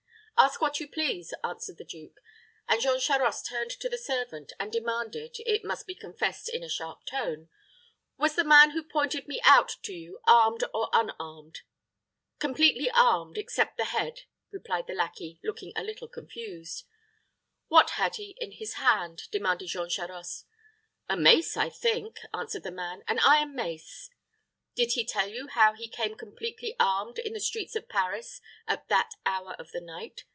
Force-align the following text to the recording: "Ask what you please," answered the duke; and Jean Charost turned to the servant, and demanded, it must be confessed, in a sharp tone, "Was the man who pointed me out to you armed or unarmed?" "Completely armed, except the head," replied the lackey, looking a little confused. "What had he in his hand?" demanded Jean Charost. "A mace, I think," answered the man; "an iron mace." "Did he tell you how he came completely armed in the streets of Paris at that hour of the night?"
"Ask 0.37 0.59
what 0.59 0.79
you 0.79 0.87
please," 0.87 1.35
answered 1.43 1.77
the 1.77 1.83
duke; 1.83 2.19
and 2.67 2.81
Jean 2.81 2.99
Charost 2.99 3.45
turned 3.45 3.69
to 3.79 3.87
the 3.87 3.95
servant, 3.99 4.53
and 4.59 4.71
demanded, 4.71 5.35
it 5.45 5.63
must 5.63 5.85
be 5.85 5.93
confessed, 5.93 6.49
in 6.49 6.63
a 6.63 6.67
sharp 6.67 7.05
tone, 7.05 7.47
"Was 8.17 8.33
the 8.33 8.43
man 8.43 8.71
who 8.71 8.81
pointed 8.81 9.27
me 9.27 9.39
out 9.43 9.75
to 9.83 9.93
you 9.93 10.19
armed 10.25 10.63
or 10.73 10.89
unarmed?" 10.93 11.59
"Completely 12.39 12.89
armed, 12.89 13.37
except 13.37 13.77
the 13.77 13.85
head," 13.85 14.21
replied 14.49 14.87
the 14.87 14.95
lackey, 14.95 15.39
looking 15.43 15.73
a 15.75 15.83
little 15.83 16.07
confused. 16.07 16.85
"What 17.67 17.91
had 17.91 18.15
he 18.15 18.35
in 18.39 18.53
his 18.53 18.73
hand?" 18.79 19.29
demanded 19.29 19.67
Jean 19.67 19.89
Charost. 19.89 20.47
"A 21.07 21.15
mace, 21.15 21.55
I 21.55 21.69
think," 21.69 22.17
answered 22.33 22.63
the 22.63 22.71
man; 22.71 23.03
"an 23.07 23.19
iron 23.19 23.53
mace." 23.53 24.09
"Did 24.73 24.93
he 24.93 25.05
tell 25.05 25.27
you 25.29 25.49
how 25.49 25.73
he 25.73 25.87
came 25.87 26.15
completely 26.15 26.75
armed 26.79 27.19
in 27.19 27.33
the 27.33 27.39
streets 27.39 27.75
of 27.75 27.87
Paris 27.89 28.41
at 28.67 28.87
that 28.87 29.11
hour 29.25 29.53
of 29.59 29.69
the 29.71 29.81
night?" 29.81 30.23